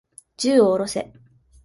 [0.37, 1.13] 銃を下ろせ。